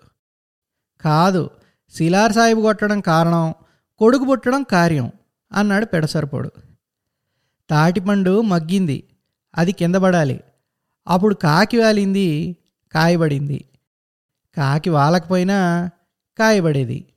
కాదు 1.00 1.50
శిలార్ 1.94 2.32
సాహిబ్ 2.32 2.60
కొట్టడం 2.60 3.00
కారణం 3.00 3.54
కొడుకు 3.98 4.24
పుట్టడం 4.24 4.62
కార్యం 4.62 5.12
అన్నాడు 5.52 5.86
పెడసరిపోడు. 5.86 6.50
తాటిపండు 7.70 8.40
మగ్గింది. 8.40 9.04
అది 9.54 9.72
కింద 9.72 9.94
పడాలి. 9.94 10.40
అప్పుడు 11.08 11.34
కాకి 11.34 11.78
వాలింది 11.78 12.56
కాయబడింది. 12.92 13.64
కాకి 14.56 14.90
వాలకపోయినా 14.90 15.90
కాయబడేది. 16.38 17.07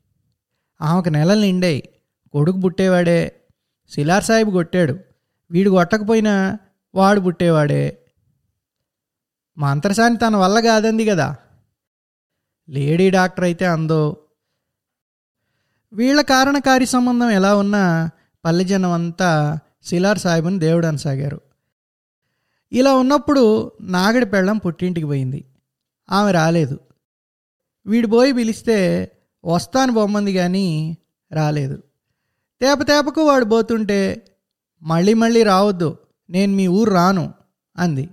ఆమెకు 0.81 1.09
నెలలు 1.09 1.41
నిండాయి. 1.41 1.89
కొడుకు 2.31 2.57
పుట్టేవాడే. 2.57 3.41
సిలార్ 3.89 4.23
సాహిబ్ 4.23 4.49
కొట్టాడు. 4.49 4.99
వీడు 5.51 5.69
కొట్టకపోయినా 5.69 6.57
వాడు 6.95 7.19
పుట్టేవాడే. 7.19 7.97
మంత్రసాని 9.57 10.17
తన 10.17 10.35
వల్ల 10.35 10.59
కాదంది 10.59 11.05
కదా 11.05 11.35
లేడీ 12.69 13.09
డాక్టర్ 13.09 13.43
అయితే 13.43 13.65
అందో. 13.65 14.17
వీళ్ళ 15.93 16.21
కారణకారి 16.21 16.85
సంబంధం 16.85 17.29
ఎలా 17.29 17.55
ఉన్నా 17.55 18.09
పల్లె 18.45 18.63
జనం 18.63 18.91
అంతా 18.91 19.59
సిలార్ 19.83 20.19
సాహిబ్ని 20.19 20.59
దేవుడు 20.59 20.87
అనసాగారు. 20.87 21.41
ఇలా 22.71 22.93
ఉన్నప్పుడు 22.93 23.71
నాగడి 23.81 24.25
పెళ్ళం 24.25 24.57
పుట్టింటికి 24.57 25.07
పోయింది. 25.07 25.45
ఆమె 26.11 26.31
రాలేదు. 26.31 26.79
వీడు 27.85 28.07
పోయి 28.07 28.33
పిలిస్తే 28.33 28.77
వస్తాను 29.45 29.93
బొమ్మంది 29.93 30.33
కానీ 30.33 30.97
రాలేదు. 31.31 31.77
తేప 32.61 32.81
తేపకు 32.81 33.21
వాడు 33.21 33.45
పోతుంటే 33.45 34.25
మళ్ళీ 34.81 35.13
మళ్ళీ 35.13 35.43
రావద్దు 35.43 35.97
నేను 36.29 36.53
మీ 36.53 36.67
ఊరు 36.67 36.91
రాను 36.91 37.33
అంది. 37.77 38.09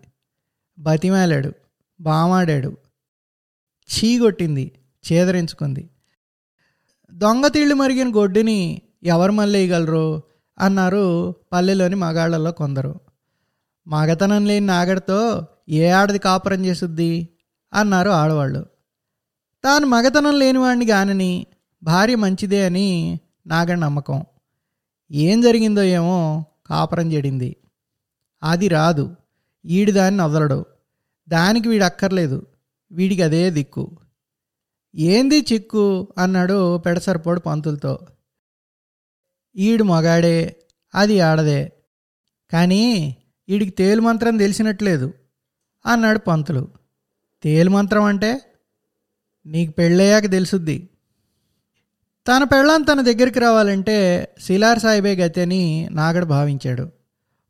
బతిమాలాడు 0.78 1.52
బామాడాడు. 2.00 2.76
చీగొట్టింది 3.88 4.72
చేదరించుకుంది. 5.12 5.90
దొంగతీళ్ళు 7.12 7.74
మరిగిన 7.74 8.16
గొడ్డుని 8.16 8.82
ఎవరు 9.02 9.32
మళ్ళేయగలరు? 9.32 10.22
అన్నారు 10.58 11.34
పల్లెలోని 11.52 11.96
మగాళ్ళలో 11.96 12.52
కొందరు. 12.52 13.00
మగతనం 13.86 14.46
లేని 14.46 14.66
నాగడితో 14.66 15.46
ఏ 15.68 15.88
ఆడది 15.88 16.18
కాపురం 16.18 16.66
చేసుద్ది? 16.66 17.28
అన్నారు 17.72 18.10
ఆడవాళ్ళు. 18.10 18.66
తాను 19.64 19.86
మగతనం 19.86 20.38
లేనివాడిని 20.38 20.86
గానని 20.86 21.46
భార్య 21.82 22.14
మంచిదే 22.14 22.66
అని 22.66 23.20
నాగడి 23.46 23.80
నమ్మకం. 23.80 24.24
ఏం 25.10 25.40
జరిగిందో 25.40 25.82
ఏమో 25.82 26.44
కాపురం 26.66 27.12
చెడింది. 27.12 27.56
అది 28.42 28.68
రాదు. 28.68 29.16
ఈడి 29.66 29.92
దాన్ని 29.92 30.22
వదలడు 30.22 30.66
దానికి 31.28 31.68
వీడు 31.68 31.84
అక్కర్లేదు. 31.84 32.46
వీడికి 32.92 33.22
అదే 33.22 33.50
దిక్కు. 33.50 33.98
ఏంది 34.94 35.46
చిక్కు? 35.52 36.08
అన్నాడు 36.18 36.78
పెడసరిపోడు 36.78 37.40
పంతులతో. 37.40 37.98
ఈడు 39.56 39.84
మగాడే 39.84 40.56
అది 40.94 41.20
ఆడదే. 41.20 41.72
కానీ 42.52 43.16
వీడికి 43.48 43.70
తేలు 43.70 44.00
మంత్రం 44.00 44.36
తెలిసినట్లేదు 44.36 45.12
అన్నాడు 45.86 46.18
పంతులు. 46.18 46.68
తేలు 47.42 47.70
మంత్రం 47.70 48.04
అంటే? 48.04 48.40
నీకు 49.48 49.72
పెళ్ళయ్యాక 49.72 50.30
తెలుసుద్ది. 50.30 50.88
తన 52.28 52.44
పెళ్ళం 52.44 52.82
తన 52.82 53.00
దగ్గరికి 53.00 53.38
రావాలంటే 53.38 54.28
శిలార్ 54.40 54.78
సాయిబే 54.78 55.14
గతి 55.14 55.40
అని 55.40 55.88
నాగడు 55.90 56.24
భావించాడు. 56.24 56.90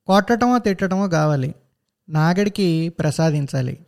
కొట్టటమో 0.07 0.59
తిట్టటమో 0.59 1.09
కావాలి. 1.09 1.55
నాగడికి 2.09 2.89
ప్రసాదించాలి. 2.89 3.79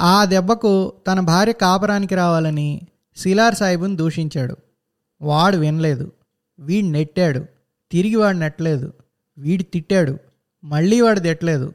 ఆ 0.00 0.24
దెబ్బకు 0.24 0.92
తన 1.06 1.20
భార్య 1.20 1.52
కాపరానికి 1.52 2.14
రావాలని 2.14 2.80
శిలార్ 3.16 3.54
సాయిబుని 3.54 3.96
దూషించాడు. 3.96 4.56
వాడు 5.22 5.56
వినలేదు. 5.56 6.12
వీడు 6.58 6.86
నెట్టాడు. 6.86 7.44
తిరిగి 7.92 8.14
వాడు 8.14 8.36
నెట్టలేదు. 8.36 8.92
వీడు 9.38 9.62
తిట్టాడు. 9.62 10.18
మళ్ళీ 10.64 11.00
వాడు 11.00 11.20
తిట్టలేదు. 11.20 11.74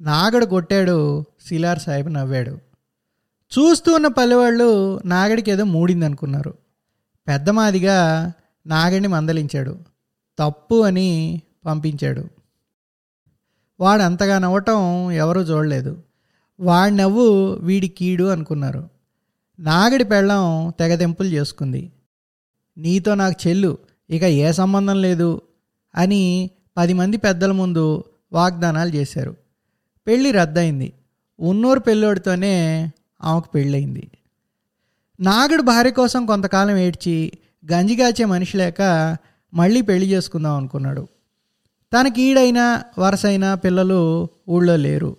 నాగడు 0.00 0.46
కొట్టాడు 0.46 1.24
శిలార్ 1.46 1.78
సాయిబు 1.78 2.08
నవ్వాడు. 2.08 2.69
చూస్తూ 3.58 3.94
ఉన్న 3.94 4.06
పల్లెవాళ్ళు 4.06 5.00
నాగడికి 5.04 5.50
ఏదో 5.50 5.64
మూడింది 5.64 6.04
అనుకున్నారు 6.04 6.54
పెద్దమాదిగా 7.28 8.32
నాగడిని 8.66 9.08
మందలించాడు. 9.08 9.78
తప్పు 10.38 10.82
అని 10.82 11.42
పంపించాడు. 11.66 12.24
వాడు 13.80 14.02
అంతగా 14.02 14.38
నవ్వటం 14.38 15.10
ఎవరూ 15.10 15.40
చూడలేదు. 15.40 16.02
వాడి 16.60 16.96
నవ్వు 16.96 17.52
వీడి 17.52 17.88
కీడు 17.88 18.24
అనుకున్నారు. 18.24 18.88
నాగడి 19.60 20.04
పెళ్ళం 20.04 20.72
తెగదెంపులు 20.78 21.28
చేసుకుంది. 21.28 21.92
నీతో 22.78 23.14
నాకు 23.14 23.48
చెల్లు 23.48 23.78
ఇక 24.10 24.22
ఏ 24.22 24.52
సంబంధం 24.52 25.02
లేదు 25.02 25.40
అని 25.94 26.50
పది 26.76 26.92
మంది 26.92 27.16
పెద్దల 27.16 27.52
ముందు 27.52 28.04
వాగ్దానాలు 28.32 28.90
చేశారు. 28.90 29.36
పెళ్ళి 30.06 30.30
రద్దయింది. 30.30 30.92
ఉన్నూరు 31.40 31.80
పెళ్ళోడితోనే 31.80 32.86
ఆమెకు 33.22 33.48
పెళ్ళయింది. 33.54 34.10
నాగడు 35.20 35.62
భార్య 35.62 35.90
కోసం 35.90 36.26
కొంతకాలం 36.26 36.76
ఏడ్చి 36.76 37.32
గంజిగాచే 37.72 38.24
మనిషి 38.24 38.56
లేక 38.56 39.16
మళ్ళీ 39.54 39.80
పెళ్ళి 39.80 40.10
చేసుకుందాం 40.10 40.56
అనుకున్నాడు. 40.56 41.08
తనకి 41.92 42.22
ఈడైనా 42.22 42.82
వరసైనా 42.98 43.54
పిల్లలు 43.54 44.28
ఊళ్ళో 44.48 44.76
లేరు. 44.76 45.16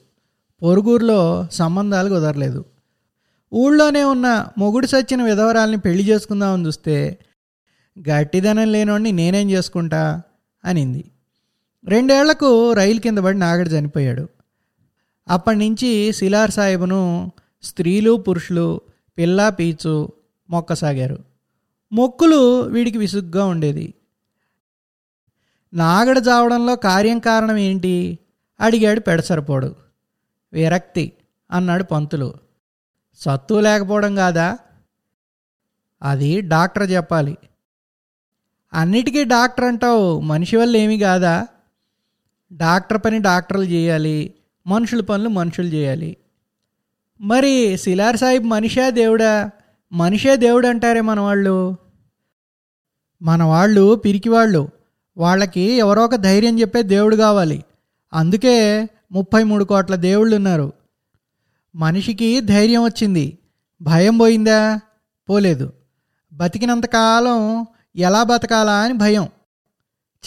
పొరుగురులో 0.63 1.47
సంబంధాలు 1.51 2.09
కుదరలేదు. 2.09 2.65
ఊళ్ళోనే 3.53 4.03
ఉన్న 4.03 4.47
మొగుడు 4.57 4.87
సచ్చిన 4.87 5.23
విధవరాల్ని 5.23 5.79
పెళ్ళి 5.79 6.03
చేసుకుందామని 6.03 6.65
చూస్తే 6.65 7.17
గట్టిదనం 8.09 8.71
లేనోడిని 8.71 9.11
నేనేం 9.11 9.51
చేసుకుంటా? 9.51 10.21
అనింది. 10.65 11.05
రెండేళ్ళకు 11.85 12.73
రైలు 12.73 12.99
కింద 12.99 13.17
పడి 13.17 13.39
నాగడు 13.39 13.69
చనిపోయాడు. 13.69 14.27
అప్పటి 15.29 15.57
నుంచి 15.57 16.13
శిలార్ 16.13 16.51
సాహెబ్ను 16.51 17.31
స్త్రీలు 17.63 18.17
పురుషులు 18.17 18.81
పిల్ల 19.17 19.49
పీచు 19.49 20.11
మొక్కసాగారు. 20.49 21.19
మొక్కులు 21.91 22.61
వీడికి 22.61 22.97
విసుగ్గా 22.97 23.45
ఉండేది. 23.45 23.93
నాగడ 25.73 26.19
జావడంలో 26.19 26.75
కార్యం 26.75 27.19
కారణం 27.19 27.57
ఏంటి? 27.57 28.19
అడిగాడు 28.59 28.99
పెడసరిపోడు. 28.99 29.75
విరక్తి 30.53 31.13
అన్నాడు 31.51 31.83
పంతులు. 31.83 32.33
సత్తు 33.15 33.53
లేకపోవడం 33.53 34.15
కాదా? 34.15 34.57
అది 36.03 36.41
డాక్టర్ 36.41 36.91
చెప్పాలి. 36.91 37.37
అన్నిటికీ 38.73 39.23
డాక్టర్ 39.23 39.65
అంటావు 39.65 40.19
మనిషి 40.21 40.57
వల్ల 40.57 40.77
ఏమీ 40.77 40.99
కాదా? 40.99 41.47
డాక్టర్ 42.53 43.01
పని 43.05 43.19
డాక్టర్లు 43.19 43.63
చేయాలి 43.63 44.33
మనుషుల 44.67 45.01
పనులు 45.01 45.29
మనుషులు 45.29 45.67
చేయాలి. 45.67 46.17
మరి 47.21 47.77
సిలార్ 47.77 48.17
సాహిబ్ 48.17 48.45
మనిషా 48.45 48.89
దేవుడా? 48.89 49.49
మనిషే 49.91 50.35
దేవుడు 50.35 50.67
అంటారే 50.67 51.01
మన 51.01 51.19
వాళ్ళు 51.19 51.75
మన 53.21 53.43
వాళ్ళు 53.43 53.95
పిరికివాళ్ళు. 53.95 54.69
వాళ్ళకి 55.17 55.61
ఎవరో 55.61 56.05
ఒక 56.05 56.15
ధైర్యం 56.15 56.59
చెప్పే 56.59 56.83
దేవుడు 56.83 57.15
కావాలి. 57.15 57.63
అందుకే 58.13 58.87
ముప్పై 59.11 59.43
మూడు 59.43 59.63
కోట్ల 59.63 59.95
దేవుళ్ళు 59.95 60.35
ఉన్నారు. 60.35 60.73
మనిషికి 61.75 62.41
ధైర్యం 62.41 62.83
వచ్చింది. 62.83 63.37
భయం 63.81 64.17
పోయిందా? 64.17 64.79
పోలేదు. 65.29 65.73
బతికినంతకాలం 66.33 67.65
ఎలా 67.95 68.23
బతకాలా 68.23 68.73
అని 68.73 68.93
భయం. 68.93 69.29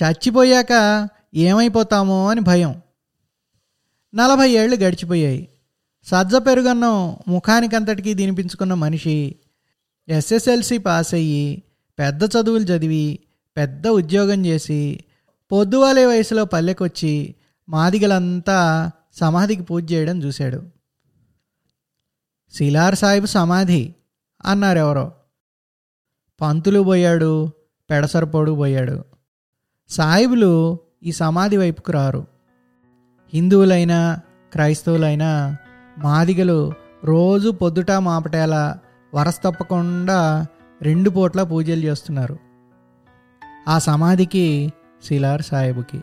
చచ్చిపోయాక 0.03 1.09
ఏమైపోతామో 1.35 2.31
అని 2.31 2.41
భయం. 2.41 2.83
నలభై 4.15 4.51
ఏళ్ళు 4.51 4.77
గడిచిపోయాయి. 4.77 5.49
సజ్జ 6.05 6.35
పెరుగన్నం 6.35 7.17
ముఖానికంతటికీ 7.29 8.15
తినిపించుకున్న 8.15 8.75
మనిషి 8.75 9.37
ఎస్ఎస్ఎల్సి 10.09 10.79
పాస్ 10.79 11.15
అయ్యి 11.15 11.63
పెద్ద 11.99 12.25
చదువులు 12.25 12.63
చదివి 12.63 13.19
పెద్ద 13.57 13.89
ఉద్యోగం 13.89 14.47
చేసి 14.47 15.05
పొద్దువాలే 15.53 16.07
వయసులో 16.07 16.45
పల్లెకొచ్చి 16.45 17.35
మాదిగలంతా 17.69 18.91
సమాధికి 19.15 19.63
పూజ 19.63 19.93
చేయడం 19.93 20.23
చూశాడు. 20.23 20.63
శిలార్ 22.53 22.95
సాహిబ్ 22.95 23.27
సమాధి 23.27 23.95
అన్నారెవరో. 24.45 25.13
పంతులు 26.41 26.81
పోయాడు 26.81 27.51
పెడసరపోడు 27.91 28.53
పోయాడు. 28.53 29.05
సాహిబులు 29.89 30.79
ఈ 31.03 31.13
సమాధి 31.13 31.57
వైపుకు 31.57 31.93
రారు. 31.93 32.27
హిందువులైనా 33.35 34.21
క్రైస్తవులైనా 34.53 35.57
మాదిగలు 35.99 36.73
రోజు 37.05 37.51
పొద్దుట 37.51 37.91
మాపటేలా 37.91 38.79
వరస 39.15 39.41
తప్పకుండా 39.45 40.47
రెండు 40.83 41.11
పూట్ల 41.11 41.43
పూజలు 41.43 41.81
చేస్తున్నారు. 41.81 42.39
ఆ 43.69 43.79
సమాధికి 43.79 44.73
సిలార్ 45.05 45.43
సాహెబుకి. 45.43 46.01